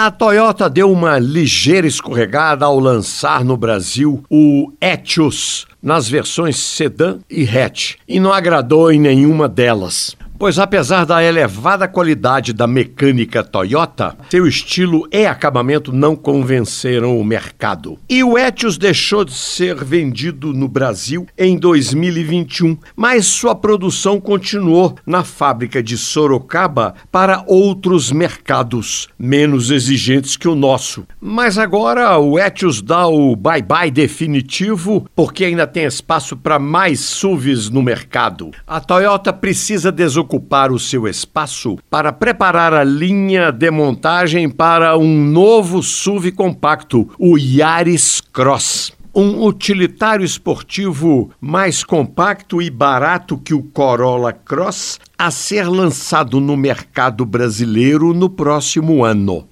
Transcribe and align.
A 0.00 0.12
Toyota 0.12 0.70
deu 0.70 0.92
uma 0.92 1.18
ligeira 1.18 1.84
escorregada 1.84 2.64
ao 2.64 2.78
lançar 2.78 3.44
no 3.44 3.56
Brasil 3.56 4.22
o 4.30 4.70
Etios 4.80 5.66
nas 5.82 6.08
versões 6.08 6.56
sedã 6.56 7.18
e 7.28 7.42
hatch 7.42 7.96
e 8.06 8.20
não 8.20 8.32
agradou 8.32 8.92
em 8.92 9.00
nenhuma 9.00 9.48
delas. 9.48 10.14
Pois 10.38 10.56
apesar 10.56 11.04
da 11.04 11.20
elevada 11.20 11.88
qualidade 11.88 12.52
da 12.52 12.64
mecânica 12.64 13.42
Toyota, 13.42 14.16
seu 14.30 14.46
estilo 14.46 15.08
e 15.10 15.26
acabamento 15.26 15.92
não 15.92 16.14
convenceram 16.14 17.18
o 17.18 17.24
mercado. 17.24 17.98
E 18.08 18.22
o 18.22 18.38
Etios 18.38 18.78
deixou 18.78 19.24
de 19.24 19.34
ser 19.34 19.82
vendido 19.84 20.52
no 20.52 20.68
Brasil 20.68 21.26
em 21.36 21.58
2021, 21.58 22.78
mas 22.94 23.26
sua 23.26 23.52
produção 23.52 24.20
continuou 24.20 24.94
na 25.04 25.24
fábrica 25.24 25.82
de 25.82 25.98
Sorocaba 25.98 26.94
para 27.10 27.42
outros 27.44 28.12
mercados 28.12 29.08
menos 29.18 29.72
exigentes 29.72 30.36
que 30.36 30.46
o 30.46 30.54
nosso. 30.54 31.04
Mas 31.20 31.58
agora 31.58 32.16
o 32.16 32.38
Etios 32.38 32.80
dá 32.80 33.08
o 33.08 33.34
bye-bye 33.34 33.90
definitivo 33.90 35.04
porque 35.16 35.46
ainda 35.46 35.66
tem 35.66 35.82
espaço 35.82 36.36
para 36.36 36.60
mais 36.60 37.00
SUVs 37.00 37.68
no 37.70 37.82
mercado. 37.82 38.52
A 38.64 38.78
Toyota 38.78 39.32
precisa 39.32 39.90
desocupar 39.90 40.27
ocupar 40.28 40.70
o 40.70 40.78
seu 40.78 41.08
espaço 41.08 41.78
para 41.88 42.12
preparar 42.12 42.74
a 42.74 42.84
linha 42.84 43.50
de 43.50 43.70
montagem 43.70 44.50
para 44.50 44.98
um 44.98 45.24
novo 45.24 45.82
SUV 45.82 46.32
compacto, 46.32 47.08
o 47.18 47.38
Yaris 47.38 48.20
Cross 48.20 48.92
um 49.14 49.44
utilitário 49.46 50.24
esportivo 50.24 51.30
mais 51.40 51.82
compacto 51.82 52.62
e 52.62 52.70
barato 52.70 53.36
que 53.36 53.52
o 53.52 53.62
Corolla 53.62 54.32
Cross 54.32 55.00
a 55.18 55.30
ser 55.32 55.66
lançado 55.66 56.40
no 56.40 56.56
mercado 56.56 57.26
brasileiro 57.26 58.14
no 58.14 58.30
próximo 58.30 59.04
ano. 59.04 59.48